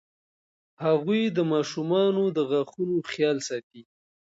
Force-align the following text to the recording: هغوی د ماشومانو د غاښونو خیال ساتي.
هغوی 0.83 1.21
د 1.37 1.39
ماشومانو 1.53 2.23
د 2.35 2.37
غاښونو 2.49 2.95
خیال 3.11 3.37
ساتي. 3.47 3.81